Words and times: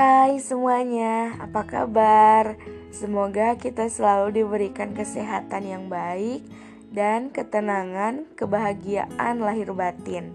Hai 0.00 0.40
semuanya, 0.40 1.36
apa 1.44 1.60
kabar? 1.68 2.56
Semoga 2.88 3.52
kita 3.60 3.84
selalu 3.84 4.40
diberikan 4.40 4.96
kesehatan 4.96 5.68
yang 5.68 5.84
baik 5.92 6.40
dan 6.88 7.28
ketenangan, 7.28 8.24
kebahagiaan 8.32 9.44
lahir 9.44 9.76
batin. 9.76 10.32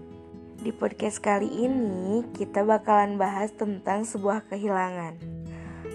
Di 0.62 0.70
podcast 0.70 1.18
kali 1.18 1.50
ini, 1.50 2.22
kita 2.38 2.62
bakalan 2.62 3.18
bahas 3.18 3.50
tentang 3.58 4.06
sebuah 4.06 4.46
kehilangan. 4.46 5.18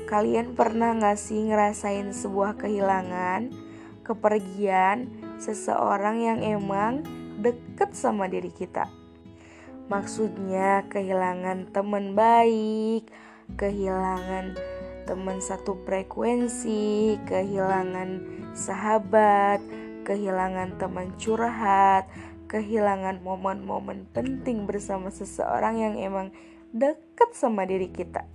Kalian 0.03 0.51
pernah 0.51 0.91
gak 0.91 1.15
sih 1.15 1.39
ngerasain 1.39 2.11
sebuah 2.11 2.59
kehilangan, 2.59 3.55
kepergian 4.03 5.07
seseorang 5.39 6.19
yang 6.19 6.39
emang 6.43 7.07
deket 7.39 7.95
sama 7.95 8.27
diri 8.27 8.51
kita? 8.51 8.91
Maksudnya 9.87 10.91
kehilangan 10.91 11.71
teman 11.71 12.19
baik, 12.19 13.30
kehilangan 13.55 14.55
teman 15.05 15.43
satu 15.43 15.75
frekuensi, 15.83 17.19
kehilangan 17.27 18.23
sahabat, 18.55 19.59
kehilangan 20.03 20.77
teman 20.77 21.11
curhat, 21.17 22.07
kehilangan 22.51 23.23
momen-momen 23.23 24.07
penting 24.11 24.67
bersama 24.67 25.07
seseorang 25.07 25.79
yang 25.79 25.95
emang 25.99 26.27
deket 26.75 27.31
sama 27.31 27.63
diri 27.63 27.91
kita. 27.91 28.27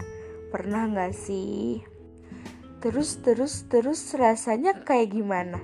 Pernah 0.49 0.89
gak 0.89 1.13
sih? 1.13 1.85
Terus 2.81 3.21
terus 3.21 3.69
terus 3.69 4.01
rasanya 4.17 4.85
kayak 4.85 5.13
gimana? 5.13 5.61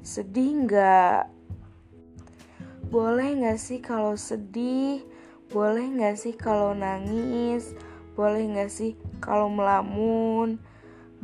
Sedih 0.00 0.68
gak? 0.68 1.28
Boleh 2.90 3.38
gak 3.38 3.60
sih 3.60 3.78
kalau 3.80 4.16
sedih? 4.16 5.04
Boleh 5.52 5.88
gak 6.00 6.16
sih 6.20 6.34
kalau 6.36 6.76
nangis? 6.76 7.72
Boleh 8.20 8.52
gak 8.52 8.68
sih 8.68 9.00
kalau 9.16 9.48
melamun? 9.48 10.60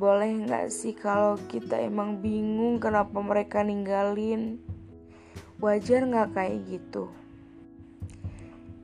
Boleh 0.00 0.48
gak 0.48 0.72
sih 0.72 0.97
kalau 0.97 1.36
kita 1.53 1.77
emang 1.77 2.25
bingung 2.25 2.80
kenapa 2.80 3.20
mereka 3.20 3.61
ninggalin? 3.61 4.56
Wajar 5.61 6.08
gak 6.08 6.33
kayak 6.33 6.64
gitu? 6.64 7.12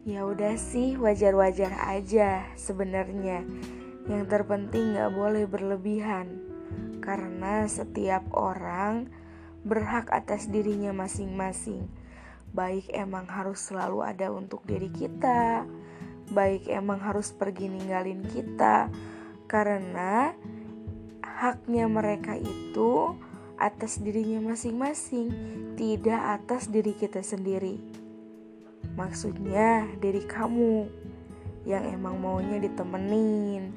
Ya 0.05 0.29
udah 0.29 0.61
sih, 0.61 1.01
wajar-wajar 1.01 1.73
aja 1.89 2.45
sebenarnya. 2.53 3.49
Yang 4.05 4.29
terpenting 4.29 4.93
gak 4.93 5.17
boleh 5.17 5.49
berlebihan. 5.49 6.37
Karena 7.01 7.65
setiap 7.65 8.29
orang 8.37 9.09
berhak 9.65 10.13
atas 10.13 10.53
dirinya 10.53 10.93
masing-masing 10.93 11.89
baik 12.53 12.93
emang 12.93 13.25
harus 13.33 13.73
selalu 13.73 14.05
ada 14.05 14.29
untuk 14.29 14.61
diri 14.69 14.93
kita, 14.93 15.65
baik 16.33 16.67
emang 16.73 16.99
harus 16.99 17.31
pergi 17.31 17.69
ninggalin 17.69 18.25
kita, 18.27 18.89
karena 19.47 20.33
haknya 21.21 21.87
mereka 21.87 22.35
itu 22.35 23.15
atas 23.61 24.03
dirinya 24.03 24.53
masing-masing, 24.53 25.31
tidak 25.79 26.43
atas 26.43 26.67
diri 26.67 26.97
kita 26.97 27.23
sendiri. 27.23 27.79
Maksudnya, 28.99 29.87
diri 30.03 30.27
kamu 30.27 30.91
yang 31.63 31.87
emang 31.87 32.19
maunya 32.19 32.59
ditemenin, 32.59 33.71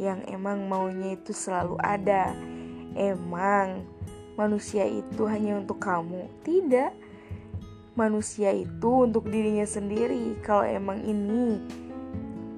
yang 0.00 0.24
emang 0.24 0.64
maunya 0.66 1.14
itu 1.20 1.36
selalu 1.36 1.76
ada. 1.84 2.32
Emang 2.96 3.84
manusia 4.40 4.88
itu 4.88 5.28
hanya 5.28 5.60
untuk 5.60 5.80
kamu, 5.84 6.32
tidak 6.40 6.96
manusia 7.96 8.52
itu 8.52 9.08
untuk 9.08 9.28
dirinya 9.32 9.64
sendiri. 9.64 10.36
Kalau 10.44 10.64
emang 10.64 11.00
ini 11.04 11.60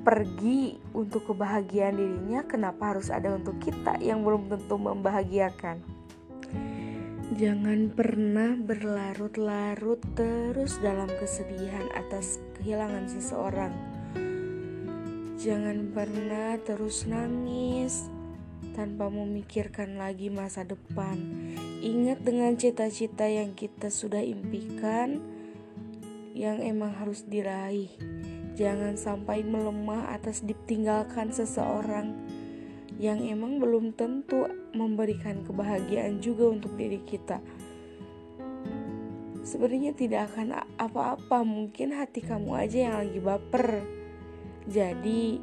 pergi 0.08 0.72
untuk 0.96 1.36
kebahagiaan 1.36 2.00
dirinya, 2.00 2.40
kenapa 2.48 2.96
harus 2.96 3.12
ada 3.12 3.28
untuk 3.28 3.60
kita 3.60 4.00
yang 4.00 4.24
belum 4.24 4.48
tentu 4.48 4.80
membahagiakan? 4.80 5.84
Jangan 7.36 7.92
pernah 7.92 8.56
berlarut-larut 8.56 10.00
terus 10.16 10.80
dalam 10.80 11.12
kesedihan 11.20 11.92
atas 11.92 12.40
kehilangan 12.56 13.04
seseorang. 13.04 13.76
Jangan 15.36 15.92
pernah 15.92 16.56
terus 16.64 17.04
nangis 17.04 18.08
tanpa 18.72 19.12
memikirkan 19.12 20.00
lagi 20.00 20.32
masa 20.32 20.64
depan. 20.64 21.20
Ingat 21.84 22.24
dengan 22.24 22.56
cita-cita 22.56 23.28
yang 23.28 23.52
kita 23.52 23.92
sudah 23.92 24.24
impikan, 24.24 25.20
yang 26.32 26.64
emang 26.64 26.96
harus 26.96 27.28
diraih. 27.28 28.17
Jangan 28.58 28.98
sampai 28.98 29.46
melemah 29.46 30.10
atas 30.10 30.42
ditinggalkan 30.42 31.30
seseorang 31.30 32.10
yang 32.98 33.22
emang 33.22 33.62
belum 33.62 33.94
tentu 33.94 34.50
memberikan 34.74 35.46
kebahagiaan 35.46 36.18
juga 36.18 36.50
untuk 36.50 36.74
diri 36.74 36.98
kita. 37.06 37.38
Sebenarnya 39.46 39.94
tidak 39.94 40.34
akan 40.34 40.58
apa-apa, 40.74 41.46
mungkin 41.46 41.94
hati 41.94 42.18
kamu 42.18 42.50
aja 42.58 42.78
yang 42.90 42.94
lagi 42.98 43.20
baper. 43.22 43.68
Jadi, 44.66 45.38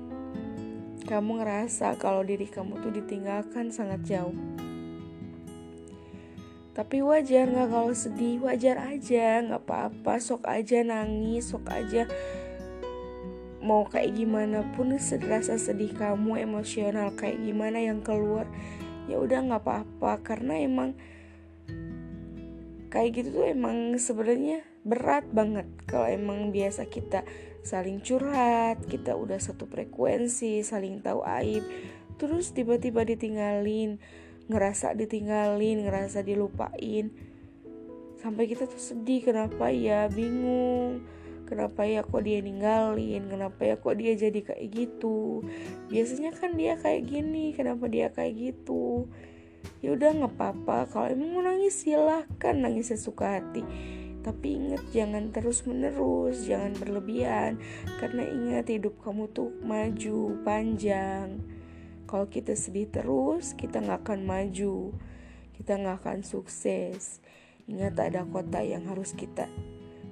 kamu 1.07 1.39
ngerasa 1.39 1.95
kalau 1.95 2.19
diri 2.19 2.51
kamu 2.51 2.83
tuh 2.83 2.91
ditinggalkan 2.99 3.71
sangat 3.71 4.03
jauh. 4.03 4.35
Tapi 6.75 6.99
wajar 6.99 7.47
nggak 7.47 7.71
kalau 7.71 7.95
sedih, 7.95 8.43
wajar 8.43 8.75
aja, 8.83 9.39
nggak 9.39 9.63
apa-apa, 9.63 10.19
sok 10.19 10.51
aja 10.51 10.83
nangis, 10.83 11.55
sok 11.55 11.71
aja 11.71 12.03
mau 13.65 13.89
kayak 13.89 14.13
gimana 14.13 14.61
pun 14.77 14.93
rasa 15.25 15.57
sedih 15.57 15.91
kamu 15.97 16.45
emosional 16.45 17.11
kayak 17.17 17.41
gimana 17.41 17.81
yang 17.81 18.05
keluar 18.05 18.45
ya 19.09 19.17
udah 19.17 19.41
nggak 19.41 19.63
apa-apa 19.65 20.21
karena 20.21 20.61
emang 20.61 20.93
kayak 22.93 23.17
gitu 23.17 23.41
tuh 23.41 23.45
emang 23.49 23.97
sebenarnya 23.97 24.61
berat 24.85 25.25
banget 25.33 25.65
kalau 25.89 26.05
emang 26.05 26.53
biasa 26.53 26.85
kita 26.85 27.25
saling 27.65 28.05
curhat 28.05 28.77
kita 28.85 29.17
udah 29.17 29.41
satu 29.41 29.65
frekuensi 29.65 30.61
saling 30.61 31.01
tahu 31.01 31.25
aib 31.25 31.65
terus 32.21 32.53
tiba-tiba 32.53 33.01
ditinggalin 33.01 33.97
ngerasa 34.45 34.93
ditinggalin, 34.93 35.85
ngerasa 35.85 36.21
dilupain. 36.21 37.09
Sampai 38.21 38.49
kita 38.49 38.65
tuh 38.69 38.81
sedih 38.81 39.25
kenapa 39.25 39.69
ya, 39.73 40.09
bingung. 40.09 41.05
Kenapa 41.45 41.85
ya 41.85 42.01
kok 42.01 42.25
dia 42.25 42.41
ninggalin? 42.41 43.29
Kenapa 43.29 43.61
ya 43.61 43.75
kok 43.77 43.95
dia 43.97 44.17
jadi 44.17 44.41
kayak 44.41 44.65
gitu? 44.73 45.45
Biasanya 45.93 46.33
kan 46.33 46.57
dia 46.57 46.73
kayak 46.77 47.05
gini, 47.05 47.53
kenapa 47.53 47.85
dia 47.85 48.09
kayak 48.09 48.33
gitu? 48.33 49.05
Ya 49.85 49.93
udah 49.93 50.09
nggak 50.13 50.33
apa-apa. 50.37 50.89
Kalau 50.89 51.07
emang 51.09 51.29
mau 51.37 51.43
nangis 51.45 51.85
silahkan 51.85 52.57
nangis 52.57 52.89
sesuka 52.89 53.37
hati. 53.37 53.61
Tapi 54.25 54.57
ingat 54.57 54.81
jangan 54.89 55.29
terus 55.29 55.69
menerus, 55.69 56.49
jangan 56.49 56.73
berlebihan. 56.81 57.61
Karena 58.01 58.25
ingat 58.25 58.73
hidup 58.73 58.97
kamu 59.05 59.29
tuh 59.29 59.53
maju, 59.61 60.41
panjang 60.41 61.55
kalau 62.05 62.29
kita 62.29 62.53
sedih 62.53 62.87
terus, 62.87 63.57
kita 63.57 63.81
nggak 63.81 64.05
akan 64.05 64.29
maju, 64.29 64.93
kita 65.57 65.75
nggak 65.75 66.05
akan 66.05 66.19
sukses. 66.21 67.19
Ingat 67.65 67.97
ada 67.97 68.21
kota 68.29 68.61
yang 68.61 68.85
harus 68.85 69.17
kita 69.17 69.49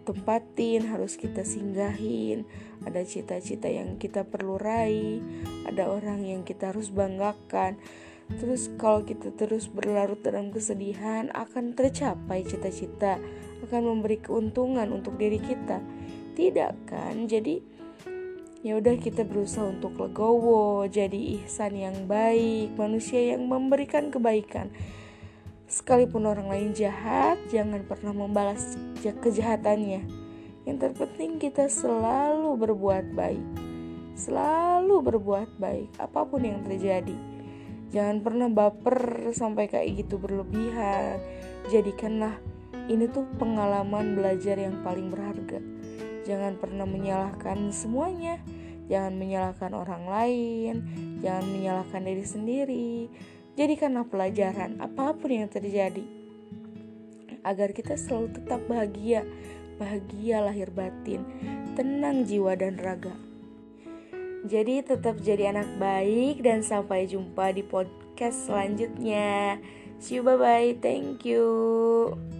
tempatin, 0.03 0.85
harus 0.91 1.15
kita 1.15 1.47
singgahin, 1.47 2.43
ada 2.83 3.01
cita-cita 3.07 3.71
yang 3.71 3.95
kita 3.95 4.27
perlu 4.27 4.59
raih, 4.59 5.23
ada 5.63 5.87
orang 5.87 6.23
yang 6.27 6.41
kita 6.43 6.75
harus 6.75 6.91
banggakan. 6.91 7.79
Terus 8.39 8.71
kalau 8.79 9.03
kita 9.03 9.35
terus 9.35 9.67
berlarut 9.67 10.23
dalam 10.23 10.51
kesedihan 10.51 11.27
akan 11.35 11.75
tercapai 11.75 12.43
cita-cita, 12.47 13.19
akan 13.67 13.81
memberi 13.83 14.19
keuntungan 14.19 14.91
untuk 14.91 15.19
diri 15.19 15.39
kita. 15.39 15.79
Tidak 16.33 16.73
kan? 16.87 17.27
Jadi 17.27 17.59
ya 18.63 18.79
udah 18.79 18.95
kita 18.95 19.27
berusaha 19.27 19.67
untuk 19.67 19.99
legowo, 19.99 20.87
jadi 20.87 21.43
ihsan 21.43 21.75
yang 21.75 22.07
baik, 22.07 22.73
manusia 22.79 23.35
yang 23.35 23.43
memberikan 23.47 24.07
kebaikan. 24.07 24.71
Sekalipun 25.67 26.29
orang 26.29 26.47
lain 26.47 26.69
jahat, 26.71 27.41
jangan 27.49 27.83
pernah 27.83 28.13
membalas 28.13 28.77
kejahatannya. 29.11 30.07
Yang 30.63 30.77
terpenting 30.79 31.43
kita 31.43 31.67
selalu 31.67 32.55
berbuat 32.55 33.11
baik. 33.11 33.43
Selalu 34.15 35.03
berbuat 35.03 35.59
baik 35.59 35.99
apa 35.99 36.23
pun 36.23 36.47
yang 36.47 36.63
terjadi. 36.63 37.17
Jangan 37.91 38.23
pernah 38.23 38.47
baper 38.47 39.29
sampai 39.35 39.67
kayak 39.67 40.07
gitu 40.07 40.15
berlebihan. 40.15 41.19
Jadikanlah 41.67 42.39
ini 42.87 43.11
tuh 43.11 43.27
pengalaman 43.35 44.15
belajar 44.15 44.55
yang 44.55 44.79
paling 44.79 45.11
berharga. 45.11 45.59
Jangan 46.23 46.55
pernah 46.55 46.87
menyalahkan 46.87 47.75
semuanya. 47.75 48.39
Jangan 48.83 49.15
menyalahkan 49.15 49.71
orang 49.71 50.03
lain, 50.11 50.75
jangan 51.23 51.45
menyalahkan 51.47 52.03
diri 52.03 52.25
sendiri. 52.27 52.91
Jadikanlah 53.55 54.03
pelajaran 54.11 54.75
apa 54.83 55.15
pun 55.15 55.31
yang 55.31 55.47
terjadi 55.47 56.22
agar 57.43 57.75
kita 57.75 57.95
selalu 57.99 58.35
tetap 58.35 58.59
bahagia, 58.65 59.27
bahagia 59.77 60.43
lahir 60.43 60.71
batin, 60.71 61.23
tenang 61.77 62.23
jiwa 62.23 62.55
dan 62.57 62.79
raga. 62.79 63.15
Jadi 64.43 64.83
tetap 64.83 65.23
jadi 65.23 65.55
anak 65.55 65.79
baik 65.79 66.43
dan 66.43 66.59
sampai 66.67 67.07
jumpa 67.07 67.55
di 67.55 67.63
podcast 67.63 68.51
selanjutnya. 68.51 69.59
See 70.03 70.19
you 70.19 70.23
bye 70.27 70.35
bye. 70.35 70.75
Thank 70.83 71.23
you. 71.23 72.32